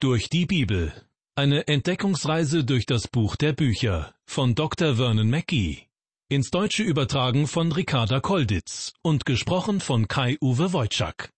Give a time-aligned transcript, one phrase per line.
[0.00, 0.92] Durch die Bibel.
[1.34, 4.94] Eine Entdeckungsreise durch das Buch der Bücher von Dr.
[4.94, 5.88] Vernon Mackey.
[6.28, 11.32] Ins Deutsche übertragen von Ricarda Kolditz und gesprochen von Kai-Uwe Wojczak.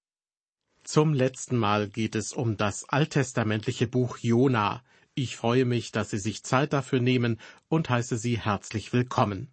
[0.84, 4.82] Zum letzten Mal geht es um das alttestamentliche Buch Jona.
[5.14, 9.48] Ich freue mich, dass Sie sich Zeit dafür nehmen und heiße Sie herzlich willkommen.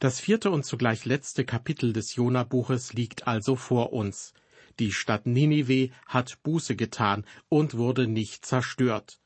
[0.00, 4.34] Das vierte und zugleich letzte Kapitel des Jona-Buches liegt also vor uns.
[4.78, 9.18] Die Stadt Ninive hat Buße getan und wurde nicht zerstört.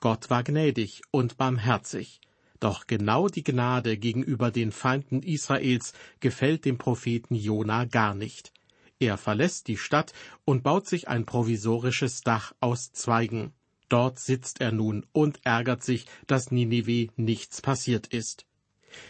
[0.00, 2.20] Gott war gnädig und barmherzig.
[2.60, 8.52] Doch genau die Gnade gegenüber den Feinden Israels gefällt dem Propheten Jona gar nicht.
[9.00, 10.12] Er verlässt die Stadt
[10.44, 13.52] und baut sich ein provisorisches Dach aus Zweigen.
[13.88, 18.46] Dort sitzt er nun und ärgert sich, dass Ninive nichts passiert ist.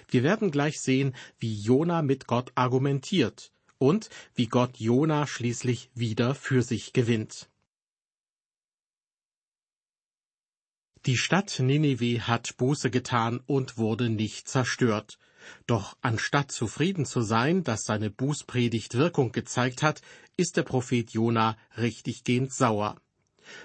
[0.09, 6.37] Wir werden gleich sehen, wie Jona mit Gott argumentiert und wie Gott Jona schließlich wieder
[6.37, 7.51] für sich gewinnt.
[11.05, 15.19] Die Stadt Ninive hat Buße getan und wurde nicht zerstört.
[15.67, 20.01] Doch anstatt zufrieden zu sein, dass seine Bußpredigt Wirkung gezeigt hat,
[20.37, 23.01] ist der Prophet Jona richtiggehend sauer.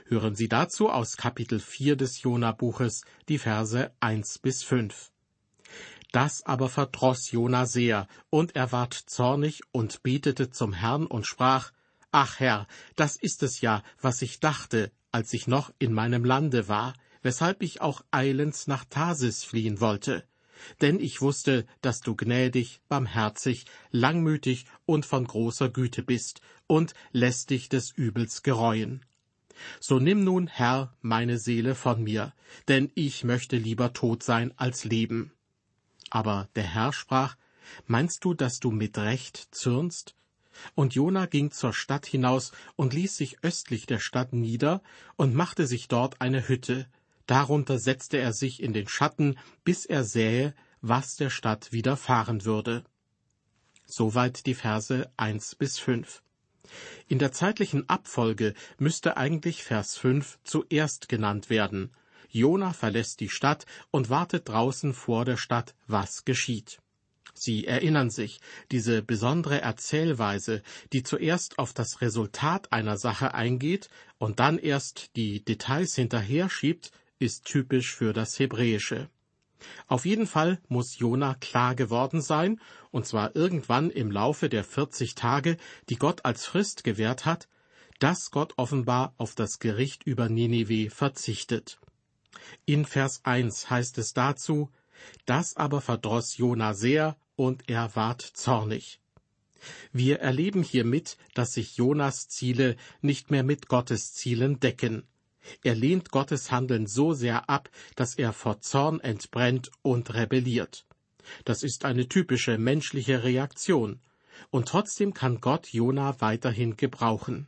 [0.05, 5.11] Hören Sie dazu aus Kapitel 4 des Jona-Buches die Verse 1 bis 5.
[6.11, 11.71] Das aber verdroß Jona sehr, und er ward zornig und betete zum Herrn und sprach,
[12.11, 16.67] Ach Herr, das ist es ja, was ich dachte, als ich noch in meinem Lande
[16.67, 20.23] war, weshalb ich auch eilends nach Tarsis fliehen wollte.
[20.81, 27.49] Denn ich wusste, dass du gnädig, barmherzig, langmütig und von großer Güte bist und lässt
[27.49, 29.05] dich des Übels gereuen.
[29.79, 32.33] So nimm nun, Herr, meine Seele von mir,
[32.67, 35.31] denn ich möchte lieber tot sein als leben.
[36.09, 37.35] Aber der Herr sprach,
[37.85, 40.15] Meinst du, dass du mit Recht zürnst?
[40.73, 44.81] Und Jona ging zur Stadt hinaus und ließ sich östlich der Stadt nieder
[45.15, 46.87] und machte sich dort eine Hütte.
[47.27, 52.85] Darunter setzte er sich in den Schatten, bis er sähe, was der Stadt widerfahren würde.
[53.85, 56.23] Soweit die Verse eins bis fünf.
[57.07, 61.91] In der zeitlichen Abfolge müsste eigentlich Vers fünf zuerst genannt werden,
[62.29, 66.79] Jona verlässt die Stadt und wartet draußen vor der Stadt, was geschieht.
[67.33, 68.39] Sie erinnern sich,
[68.71, 75.45] diese besondere Erzählweise, die zuerst auf das Resultat einer Sache eingeht und dann erst die
[75.45, 79.09] Details hinterher schiebt, ist typisch für das Hebräische.
[79.87, 82.59] Auf jeden Fall muss Jona klar geworden sein,
[82.91, 85.57] und zwar irgendwann im Laufe der 40 Tage,
[85.89, 87.47] die Gott als Frist gewährt hat,
[87.99, 91.79] dass Gott offenbar auf das Gericht über Ninive verzichtet.
[92.65, 94.69] In Vers 1 heißt es dazu,
[95.25, 98.99] das aber verdroß Jona sehr und er ward zornig.
[99.91, 105.03] Wir erleben hiermit, dass sich Jonas Ziele nicht mehr mit Gottes Zielen decken.
[105.63, 110.85] Er lehnt Gottes Handeln so sehr ab, dass er vor Zorn entbrennt und rebelliert.
[111.45, 113.99] Das ist eine typische menschliche Reaktion.
[114.49, 117.47] Und trotzdem kann Gott Jona weiterhin gebrauchen.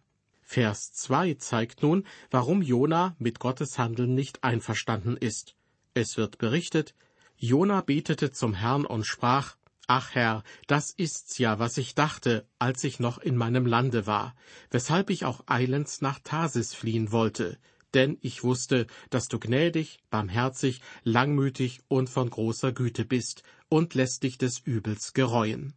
[0.51, 5.55] Vers 2 zeigt nun, warum Jona mit Gottes Handeln nicht einverstanden ist.
[5.93, 6.95] Es wird berichtet,
[7.37, 12.83] Jona betete zum Herrn und sprach, Ach Herr, das ist's ja, was ich dachte, als
[12.83, 14.35] ich noch in meinem Lande war,
[14.71, 17.59] weshalb ich auch eilends nach Tarsis fliehen wollte,
[17.93, 24.23] denn ich wusste, dass du gnädig, barmherzig, langmütig und von großer Güte bist und lässt
[24.23, 25.75] dich des Übels gereuen.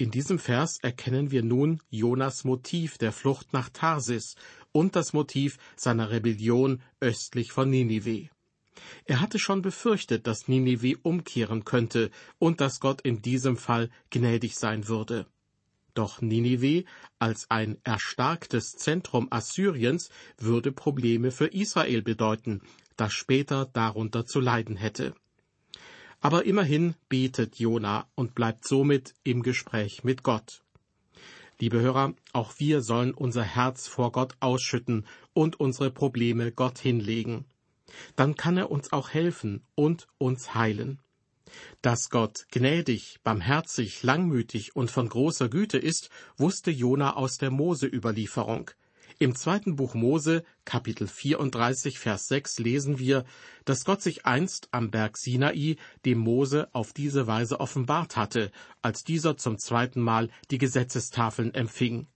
[0.00, 4.36] In diesem Vers erkennen wir nun Jonas Motiv der Flucht nach Tarsis
[4.70, 8.30] und das Motiv seiner Rebellion östlich von Ninive.
[9.06, 14.54] Er hatte schon befürchtet, dass Ninive umkehren könnte und dass Gott in diesem Fall gnädig
[14.54, 15.26] sein würde.
[15.94, 16.84] Doch Ninive
[17.18, 22.60] als ein erstarktes Zentrum Assyriens würde Probleme für Israel bedeuten,
[22.96, 25.16] das später darunter zu leiden hätte.
[26.20, 30.62] Aber immerhin betet Jona und bleibt somit im Gespräch mit Gott.
[31.60, 37.44] Liebe Hörer, auch wir sollen unser Herz vor Gott ausschütten und unsere Probleme Gott hinlegen.
[38.16, 41.00] Dann kann er uns auch helfen und uns heilen.
[41.82, 48.70] Dass Gott gnädig, barmherzig, langmütig und von großer Güte ist, wusste Jona aus der Mose-Überlieferung.
[49.20, 53.24] Im zweiten Buch Mose, Kapitel 34, Vers 6 lesen wir,
[53.64, 55.74] dass Gott sich einst am Berg Sinai
[56.04, 62.06] dem Mose auf diese Weise offenbart hatte, als dieser zum zweiten Mal die Gesetzestafeln empfing.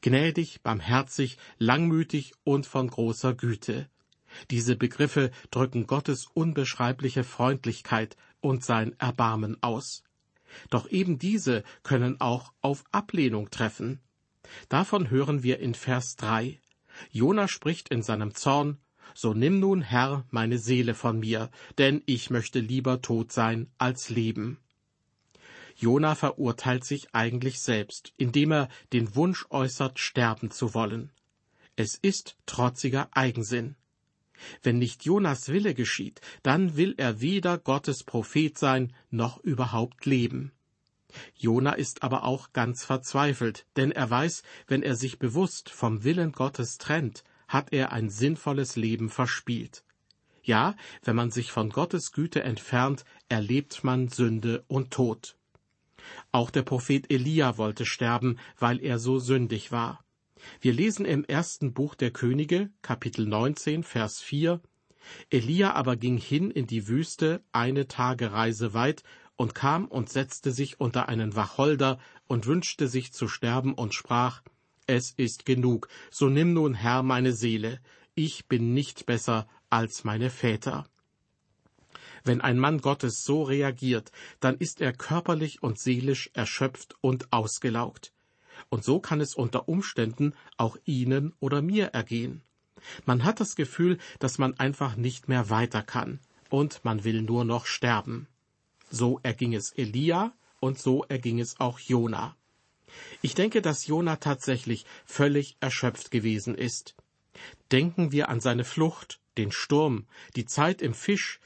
[0.00, 3.88] Gnädig, barmherzig, langmütig und von großer Güte.
[4.52, 10.04] Diese Begriffe drücken Gottes unbeschreibliche Freundlichkeit und sein Erbarmen aus.
[10.70, 14.00] Doch eben diese können auch auf Ablehnung treffen.
[14.68, 16.60] Davon hören wir in Vers 3.
[17.10, 18.78] Jona spricht in seinem Zorn,
[19.14, 24.10] So nimm nun, Herr, meine Seele von mir, denn ich möchte lieber tot sein als
[24.10, 24.58] leben.
[25.76, 31.12] Jona verurteilt sich eigentlich selbst, indem er den Wunsch äußert, sterben zu wollen.
[31.76, 33.76] Es ist trotziger Eigensinn.
[34.62, 40.52] Wenn nicht Jonas Wille geschieht, dann will er weder Gottes Prophet sein, noch überhaupt leben.
[41.34, 46.32] Jona ist aber auch ganz verzweifelt, denn er weiß, wenn er sich bewusst vom Willen
[46.32, 49.84] Gottes trennt, hat er ein sinnvolles Leben verspielt.
[50.42, 55.36] Ja, wenn man sich von Gottes Güte entfernt, erlebt man Sünde und Tod.
[56.32, 60.04] Auch der Prophet Elia wollte sterben, weil er so sündig war.
[60.60, 64.60] Wir lesen im ersten Buch der Könige, Kapitel 19, Vers 4,
[65.30, 69.02] Elia aber ging hin in die Wüste eine Tagereise weit
[69.38, 74.42] und kam und setzte sich unter einen Wacholder und wünschte sich zu sterben und sprach,
[74.86, 77.80] Es ist genug, so nimm nun Herr meine Seele,
[78.14, 80.86] ich bin nicht besser als meine Väter.
[82.24, 88.12] Wenn ein Mann Gottes so reagiert, dann ist er körperlich und seelisch erschöpft und ausgelaugt.
[88.70, 92.42] Und so kann es unter Umständen auch Ihnen oder mir ergehen.
[93.06, 96.18] Man hat das Gefühl, dass man einfach nicht mehr weiter kann,
[96.50, 98.26] und man will nur noch sterben.
[98.90, 102.36] So erging es Elia und so erging es auch Jona.
[103.22, 106.94] Ich denke, dass Jona tatsächlich völlig erschöpft gewesen ist.
[107.70, 110.06] Denken wir an seine Flucht, den Sturm,
[110.36, 111.38] die Zeit im Fisch,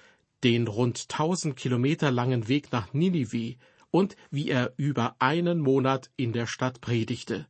[0.45, 3.57] den rund tausend Kilometer langen Weg nach Ninive
[3.91, 7.47] und wie er über einen Monat in der Stadt predigte.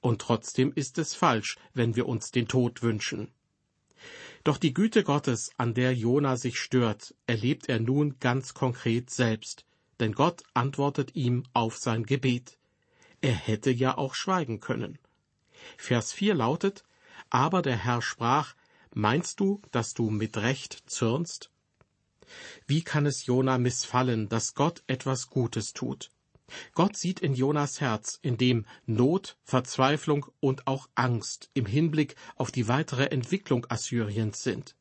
[0.00, 3.28] Und trotzdem ist es falsch, wenn wir uns den Tod wünschen.
[4.44, 9.66] Doch die Güte Gottes, an der Jona sich stört, erlebt er nun ganz konkret selbst,
[10.00, 12.58] denn Gott antwortet ihm auf sein Gebet.
[13.20, 14.98] Er hätte ja auch schweigen können.
[15.76, 16.84] Vers 4 lautet,
[17.28, 18.54] Aber der Herr sprach,
[18.92, 21.50] Meinst du, dass du mit Recht zürnst?
[22.66, 26.10] Wie kann es Jona missfallen, dass Gott etwas Gutes tut?
[26.74, 32.50] Gott sieht in Jonas Herz, in dem Not, Verzweiflung und auch Angst im Hinblick auf
[32.50, 34.76] die weitere Entwicklung Assyriens sind.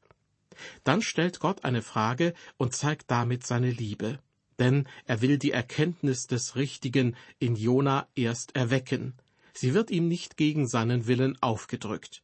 [0.84, 4.20] Dann stellt Gott eine Frage und zeigt damit seine Liebe.
[4.58, 9.14] Denn er will die Erkenntnis des Richtigen in Jona erst erwecken.
[9.54, 12.24] Sie wird ihm nicht gegen seinen Willen aufgedrückt.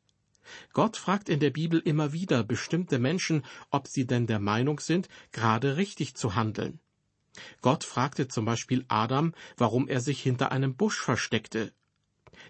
[0.74, 5.10] Gott fragt in der Bibel immer wieder bestimmte Menschen, ob sie denn der Meinung sind,
[5.32, 6.80] gerade richtig zu handeln.
[7.62, 11.74] Gott fragte zum Beispiel Adam, warum er sich hinter einem Busch versteckte.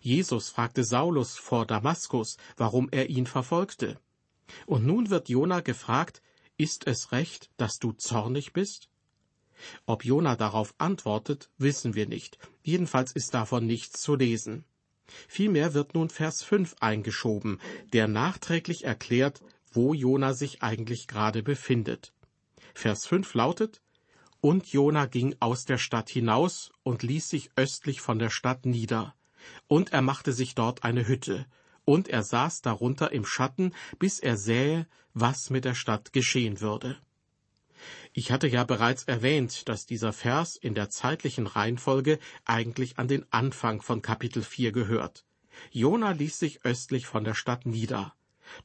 [0.02, 4.00] Jesus fragte Saulus vor Damaskus, warum er ihn verfolgte.
[4.66, 6.22] Und nun wird Jona gefragt,
[6.58, 8.90] ist es recht, dass du zornig bist?
[9.86, 12.38] Ob Jona darauf antwortet, wissen wir nicht.
[12.64, 14.66] Jedenfalls ist davon nichts zu lesen.
[15.28, 17.60] Vielmehr wird nun Vers 5 eingeschoben,
[17.94, 19.42] der nachträglich erklärt,
[19.72, 22.14] wo Jona sich eigentlich gerade befindet.
[22.74, 23.82] Vers 5 lautet,
[24.46, 29.16] und Jona ging aus der Stadt hinaus und ließ sich östlich von der Stadt nieder.
[29.66, 31.48] Und er machte sich dort eine Hütte.
[31.84, 36.96] Und er saß darunter im Schatten, bis er sähe, was mit der Stadt geschehen würde.
[38.14, 43.26] Ich hatte ja bereits erwähnt, dass dieser Vers in der zeitlichen Reihenfolge eigentlich an den
[43.32, 45.26] Anfang von Kapitel 4 gehört.
[45.72, 48.14] Jona ließ sich östlich von der Stadt nieder.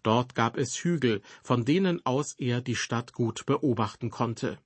[0.02, 4.58] Dort gab es Hügel, von denen aus er die Stadt gut beobachten konnte.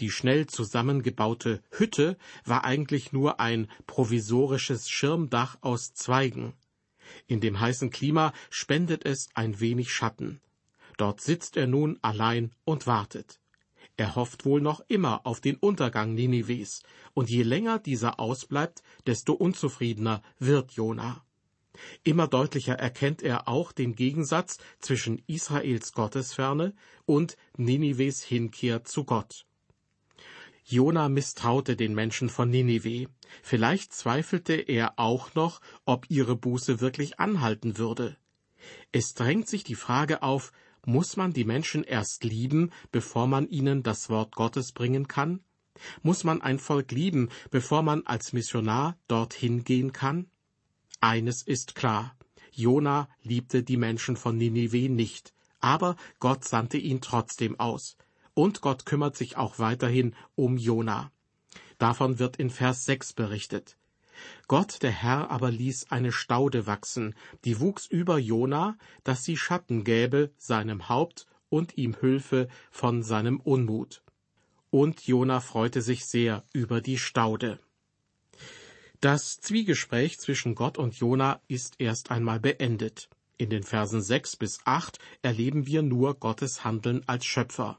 [0.00, 6.54] Die schnell zusammengebaute Hütte war eigentlich nur ein provisorisches Schirmdach aus Zweigen.
[7.26, 10.40] In dem heißen Klima spendet es ein wenig Schatten.
[10.96, 13.40] Dort sitzt er nun allein und wartet.
[13.96, 19.34] Er hofft wohl noch immer auf den Untergang Ninives, und je länger dieser ausbleibt, desto
[19.34, 21.24] unzufriedener wird Jona.
[22.02, 29.46] Immer deutlicher erkennt er auch den Gegensatz zwischen Israels Gottesferne und Ninives Hinkehr zu Gott.
[30.66, 33.08] Jona misstraute den Menschen von Ninive.
[33.42, 38.16] Vielleicht zweifelte er auch noch, ob ihre Buße wirklich anhalten würde.
[38.90, 40.52] Es drängt sich die Frage auf,
[40.86, 45.40] muss man die Menschen erst lieben, bevor man ihnen das Wort Gottes bringen kann?
[46.02, 50.30] Muss man ein Volk lieben, bevor man als Missionar dorthin gehen kann?
[51.00, 52.16] Eines ist klar.
[52.52, 57.96] Jona liebte die Menschen von Ninive nicht, aber Gott sandte ihn trotzdem aus.
[58.34, 61.10] Und Gott kümmert sich auch weiterhin um Jona.
[61.78, 63.76] Davon wird in Vers 6 berichtet.
[64.46, 67.14] Gott, der Herr, aber ließ eine Staude wachsen,
[67.44, 73.40] die wuchs über Jona, dass sie Schatten gäbe seinem Haupt und ihm Hülfe von seinem
[73.40, 74.02] Unmut.
[74.70, 77.60] Und Jona freute sich sehr über die Staude.
[79.00, 83.08] Das Zwiegespräch zwischen Gott und Jona ist erst einmal beendet.
[83.36, 87.78] In den Versen sechs bis acht erleben wir nur Gottes Handeln als Schöpfer.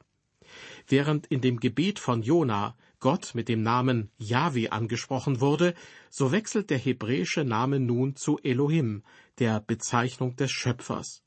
[0.87, 5.75] Während in dem Gebet von Jona Gott mit dem Namen Yahweh angesprochen wurde,
[6.09, 9.03] so wechselt der hebräische Name nun zu Elohim,
[9.39, 11.21] der Bezeichnung des Schöpfers.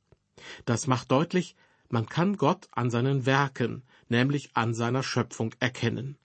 [0.65, 1.57] Das macht deutlich,
[1.89, 6.17] man kann Gott an seinen Werken, nämlich an seiner Schöpfung erkennen.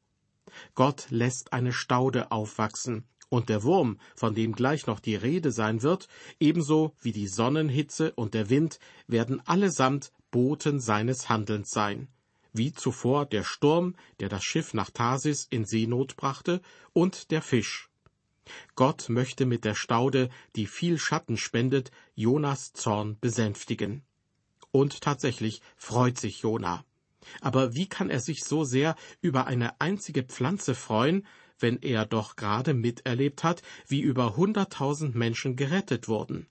[0.76, 5.82] Gott lässt eine Staude aufwachsen, und der Wurm, von dem gleich noch die Rede sein
[5.82, 6.08] wird,
[6.40, 12.10] ebenso wie die Sonnenhitze und der Wind, werden allesamt Boten seines Handelns sein,
[12.54, 16.62] wie zuvor der Sturm, der das Schiff nach Tarsis in Seenot brachte,
[16.94, 17.90] und der Fisch.
[18.76, 24.04] Gott möchte mit der Staude, die viel Schatten spendet, Jonas Zorn besänftigen.
[24.72, 26.84] Und tatsächlich freut sich Jona.
[27.42, 31.26] Aber wie kann er sich so sehr über eine einzige Pflanze freuen,
[31.60, 36.48] wenn er doch gerade miterlebt hat, wie über hunderttausend Menschen gerettet wurden?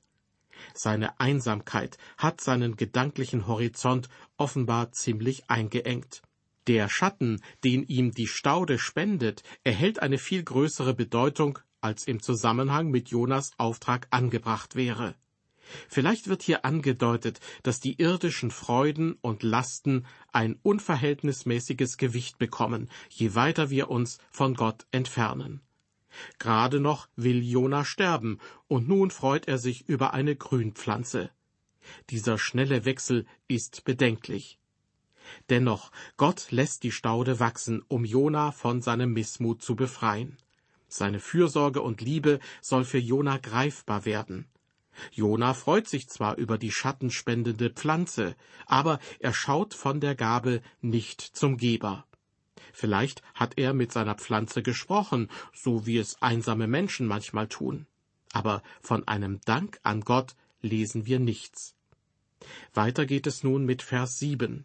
[0.75, 6.23] Seine Einsamkeit hat seinen gedanklichen Horizont offenbar ziemlich eingeengt.
[6.67, 12.91] Der Schatten, den ihm die Staude spendet, erhält eine viel größere Bedeutung, als im Zusammenhang
[12.91, 15.17] mit Jonas Auftrag angebracht wäre.
[15.89, 23.35] Vielleicht wird hier angedeutet, dass die irdischen Freuden und Lasten ein unverhältnismäßiges Gewicht bekommen, je
[23.35, 25.61] weiter wir uns von Gott entfernen.
[26.39, 28.39] Gerade noch will Jona sterben,
[28.69, 31.31] und nun freut er sich über eine Grünpflanze.
[32.11, 34.59] Dieser schnelle Wechsel ist bedenklich.
[35.51, 40.37] Dennoch, Gott lässt die Staude wachsen, um Jona von seinem Missmut zu befreien.
[40.89, 44.47] Seine Fürsorge und Liebe soll für Jona greifbar werden.
[45.11, 51.21] Jona freut sich zwar über die schattenspendende Pflanze, aber er schaut von der Gabe nicht
[51.23, 52.07] zum Geber.
[52.73, 57.87] Vielleicht hat er mit seiner Pflanze gesprochen, so wie es einsame Menschen manchmal tun.
[58.33, 61.75] Aber von einem Dank an Gott lesen wir nichts.
[62.75, 64.65] Weiter geht es nun mit Vers 7.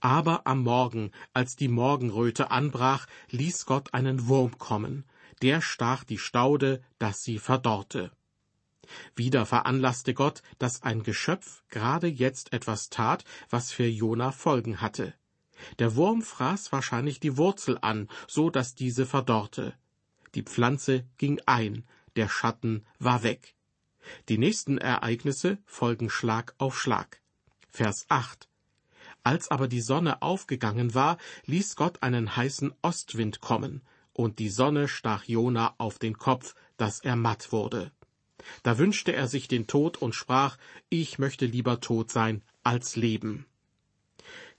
[0.00, 5.04] Aber am Morgen, als die Morgenröte anbrach, ließ Gott einen Wurm kommen,
[5.42, 8.10] der stach die Staude, dass sie verdorrte.
[9.14, 15.14] Wieder veranlasste Gott, dass ein Geschöpf gerade jetzt etwas tat, was für Jona Folgen hatte.
[15.78, 19.74] Der Wurm fraß wahrscheinlich die Wurzel an, so dass diese verdorrte.
[20.34, 21.84] Die Pflanze ging ein,
[22.16, 23.54] der Schatten war weg.
[24.28, 27.20] Die nächsten Ereignisse folgen Schlag auf Schlag.
[27.68, 28.48] Vers 8.
[29.22, 34.88] Als aber die Sonne aufgegangen war, ließ Gott einen heißen Ostwind kommen, und die Sonne
[34.88, 37.92] stach Jona auf den Kopf, dass er matt wurde.
[38.62, 40.56] Da wünschte er sich den Tod und sprach,
[40.88, 43.46] ich möchte lieber tot sein als leben.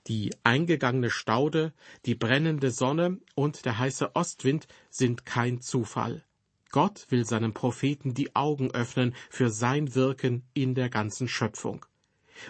[0.10, 1.72] Die eingegangene Staude,
[2.08, 6.26] die brennende Sonne und der heiße Ostwind sind kein Zufall.
[6.72, 11.86] Gott will seinem Propheten die Augen öffnen für sein Wirken in der ganzen Schöpfung.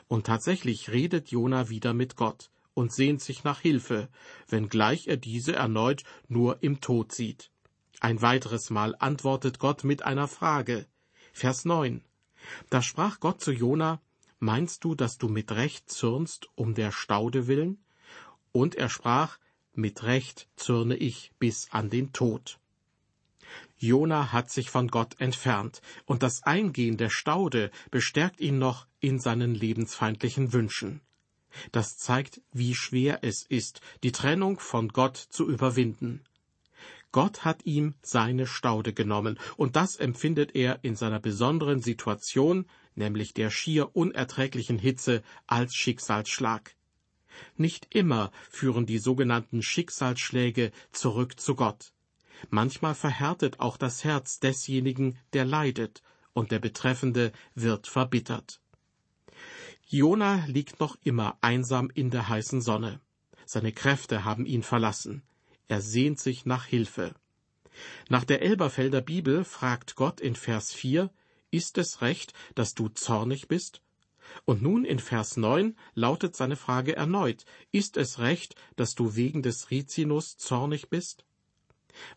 [0.08, 4.08] Und tatsächlich redet Jona wieder mit Gott und sehnt sich nach Hilfe,
[4.48, 7.52] wenngleich er diese erneut nur im Tod sieht.
[8.00, 10.86] Ein weiteres Mal antwortet Gott mit einer Frage.
[11.34, 12.06] Vers 9.
[12.70, 14.02] Da sprach Gott zu Jona,
[14.40, 17.84] Meinst du, dass du mit Recht zürnst um der Staude willen?
[18.52, 19.38] Und er sprach,
[19.74, 22.60] Mit Recht zürne ich bis an den Tod.
[23.78, 29.20] Jona hat sich von Gott entfernt, und das Eingehen der Staude bestärkt ihn noch in
[29.20, 31.02] seinen lebensfeindlichen Wünschen.
[31.72, 36.24] Das zeigt, wie schwer es ist, die Trennung von Gott zu überwinden.
[37.12, 43.34] Gott hat ihm seine Staude genommen, und das empfindet er in seiner besonderen Situation, nämlich
[43.34, 46.76] der schier unerträglichen Hitze, als Schicksalsschlag.
[47.56, 51.94] Nicht immer führen die sogenannten Schicksalsschläge zurück zu Gott.
[52.50, 56.02] Manchmal verhärtet auch das Herz desjenigen, der leidet,
[56.34, 58.62] und der Betreffende wird verbittert.
[59.88, 63.02] Jona liegt noch immer einsam in der heißen Sonne.
[63.46, 65.24] Seine Kräfte haben ihn verlassen.
[65.68, 67.16] Er sehnt sich nach Hilfe.
[68.08, 71.10] Nach der Elberfelder Bibel fragt Gott in Vers 4,
[71.52, 73.82] ist es recht, dass du zornig bist?
[74.46, 79.42] Und nun in Vers 9 lautet seine Frage erneut, ist es recht, dass du wegen
[79.42, 81.26] des Rizinus zornig bist?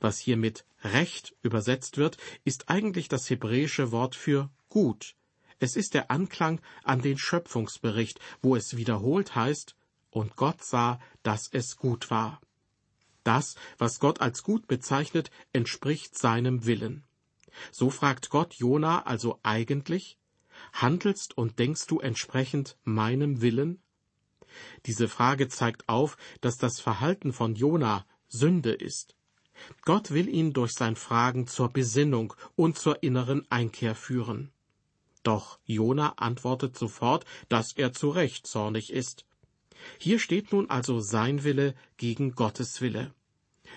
[0.00, 5.14] Was hier mit Recht übersetzt wird, ist eigentlich das hebräische Wort für gut.
[5.58, 9.76] Es ist der Anklang an den Schöpfungsbericht, wo es wiederholt heißt,
[10.10, 12.40] und Gott sah, dass es gut war.
[13.24, 17.04] Das, was Gott als gut bezeichnet, entspricht seinem Willen.
[17.70, 20.18] So fragt Gott Jona also eigentlich,
[20.72, 23.82] handelst und denkst du entsprechend meinem Willen?
[24.86, 29.16] Diese Frage zeigt auf, dass das Verhalten von Jona Sünde ist.
[29.82, 34.52] Gott will ihn durch sein Fragen zur Besinnung und zur inneren Einkehr führen.
[35.22, 39.24] Doch Jona antwortet sofort, dass er zu Recht zornig ist.
[39.98, 43.14] Hier steht nun also sein Wille gegen Gottes Wille.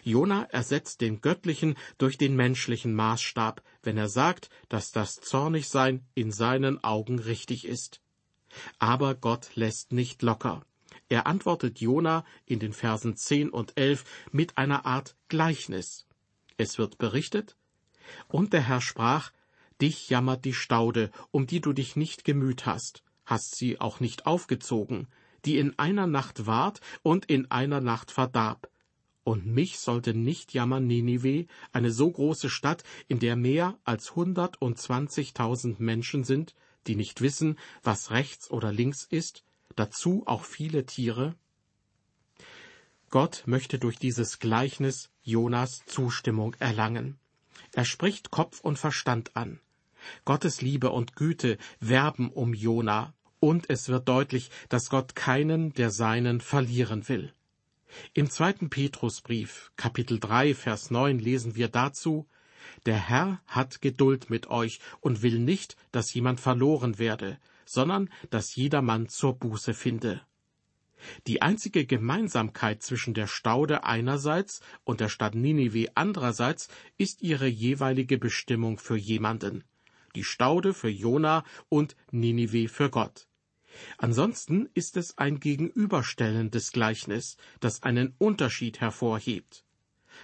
[0.06, 6.32] Jona ersetzt den göttlichen durch den menschlichen Maßstab, wenn er sagt, dass das Zornigsein in
[6.32, 8.02] seinen Augen richtig ist.
[8.80, 10.66] Aber Gott lässt nicht locker.
[11.10, 16.06] Er antwortet Jona in den Versen 10 und 11 mit einer Art Gleichnis.
[16.58, 17.58] Es wird berichtet,
[18.28, 19.32] und der Herr sprach,
[19.82, 24.26] Dich jammert die Staude, um die du dich nicht gemüht hast, hast sie auch nicht
[24.26, 25.08] aufgezogen,
[25.44, 28.70] die in einer Nacht ward und in einer Nacht verdarb.
[29.26, 35.80] Und mich sollte nicht jammern Ninive, eine so große Stadt, in der mehr als hundertundzwanzigtausend
[35.80, 36.54] Menschen sind,
[36.86, 39.44] die nicht wissen, was rechts oder links ist,
[39.76, 41.34] dazu auch viele Tiere?
[43.10, 47.18] Gott möchte durch dieses Gleichnis Jonas Zustimmung erlangen.
[47.74, 49.60] Er spricht Kopf und Verstand an.
[50.24, 55.90] Gottes Liebe und Güte werben um Jona, und es wird deutlich, dass Gott keinen der
[55.90, 57.34] Seinen verlieren will.
[58.14, 62.28] Im zweiten Petrusbrief, Kapitel 3, Vers 9 lesen wir dazu,
[62.86, 68.56] Der Herr hat Geduld mit euch und will nicht, dass jemand verloren werde, sondern dass
[68.56, 70.22] jedermann zur Buße finde.
[71.28, 78.18] Die einzige Gemeinsamkeit zwischen der Staude einerseits und der Stadt Ninive andererseits ist ihre jeweilige
[78.18, 79.64] Bestimmung für jemanden.
[80.16, 83.28] Die Staude für Jona und Ninive für Gott.
[83.98, 89.66] Ansonsten ist es ein gegenüberstellendes Gleichnis, das einen Unterschied hervorhebt.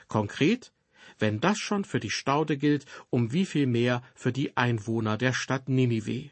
[0.07, 0.73] Konkret,
[1.19, 5.33] wenn das schon für die Staude gilt, um wie viel mehr für die Einwohner der
[5.33, 6.31] Stadt Ninive.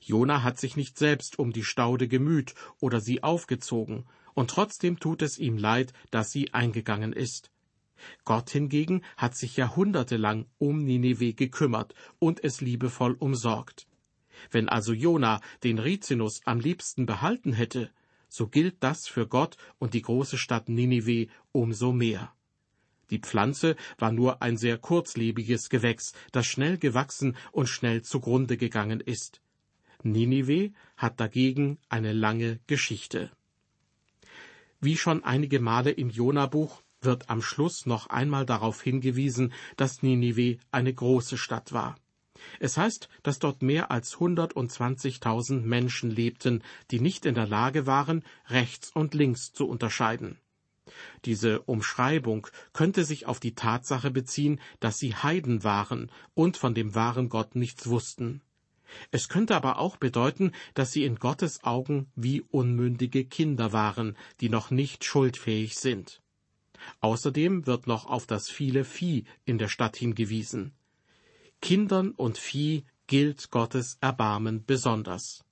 [0.00, 5.22] Jona hat sich nicht selbst um die Staude gemüht oder sie aufgezogen, und trotzdem tut
[5.22, 7.50] es ihm leid, dass sie eingegangen ist.
[8.24, 13.86] Gott hingegen hat sich jahrhundertelang um Nineveh gekümmert und es liebevoll umsorgt.
[14.50, 17.90] Wenn also Jona den Rizinus am liebsten behalten hätte,
[18.28, 22.32] so gilt das für Gott und die große Stadt Ninive umso mehr.
[23.10, 29.00] Die Pflanze war nur ein sehr kurzlebiges Gewächs, das schnell gewachsen und schnell zugrunde gegangen
[29.00, 29.40] ist.
[30.02, 33.30] Ninive hat dagegen eine lange Geschichte.
[34.80, 40.58] Wie schon einige Male im Jona-Buch wird am Schluss noch einmal darauf hingewiesen, dass Ninive
[40.70, 41.96] eine große Stadt war.
[42.60, 48.24] Es heißt, dass dort mehr als 120.000 Menschen lebten, die nicht in der Lage waren,
[48.48, 50.38] rechts und links zu unterscheiden.
[51.24, 56.94] Diese Umschreibung könnte sich auf die Tatsache beziehen, dass sie Heiden waren und von dem
[56.94, 58.40] wahren Gott nichts wussten.
[59.10, 64.48] Es könnte aber auch bedeuten, dass sie in Gottes Augen wie unmündige Kinder waren, die
[64.48, 66.22] noch nicht schuldfähig sind.
[67.00, 70.72] Außerdem wird noch auf das viele Vieh in der Stadt hingewiesen.
[71.60, 75.44] Kindern und Vieh gilt Gottes Erbarmen besonders.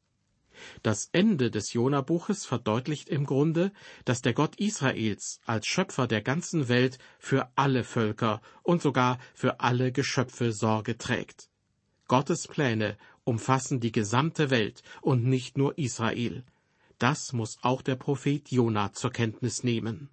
[0.82, 3.72] Das Ende des Jona-Buches verdeutlicht im Grunde,
[4.04, 9.60] dass der Gott Israels als Schöpfer der ganzen Welt für alle Völker und sogar für
[9.60, 11.48] alle Geschöpfe Sorge trägt.
[12.06, 16.44] Gottes Pläne umfassen die gesamte Welt und nicht nur Israel.
[16.98, 20.10] Das muss auch der Prophet Jona zur Kenntnis nehmen.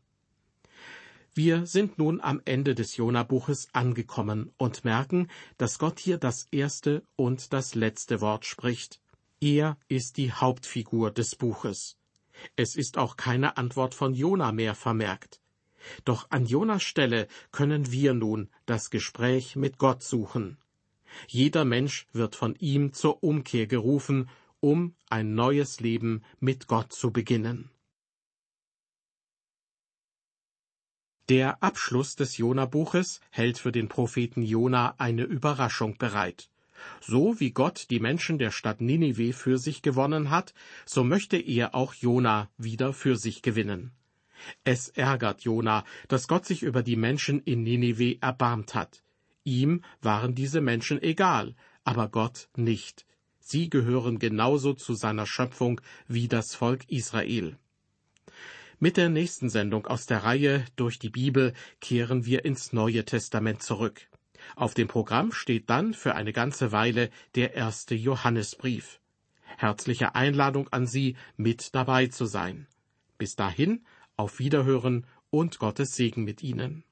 [1.34, 7.04] Wir sind nun am Ende des Jona-Buches angekommen und merken, dass Gott hier das erste
[7.16, 9.00] und das letzte Wort spricht.
[9.40, 11.98] Er ist die Hauptfigur des Buches.
[12.58, 15.40] Es ist auch keine Antwort von Jona mehr vermerkt.
[16.04, 20.58] Doch an Jonas Stelle können wir nun das Gespräch mit Gott suchen.
[21.28, 27.12] Jeder Mensch wird von ihm zur Umkehr gerufen, um ein neues Leben mit Gott zu
[27.12, 27.72] beginnen.
[31.30, 36.50] Der Abschluss des Jona-Buches hält für den Propheten Jona eine Überraschung bereit.
[37.00, 40.54] So wie Gott die Menschen der Stadt Ninive für sich gewonnen hat,
[40.86, 43.92] so möchte er auch Jona wieder für sich gewinnen.
[44.64, 49.04] Es ärgert Jona, dass Gott sich über die Menschen in Ninive erbarmt hat.
[49.44, 53.06] Ihm waren diese Menschen egal, aber Gott nicht.
[53.40, 57.58] Sie gehören genauso zu seiner Schöpfung wie das Volk Israel.
[58.84, 63.62] Mit der nächsten Sendung aus der Reihe Durch die Bibel kehren wir ins Neue Testament
[63.62, 64.10] zurück.
[64.56, 69.00] Auf dem Programm steht dann für eine ganze Weile der erste Johannesbrief.
[69.56, 72.66] Herzliche Einladung an Sie, mit dabei zu sein.
[73.20, 73.86] Bis dahin,
[74.18, 76.84] auf Wiederhören und Gottes Segen mit Ihnen.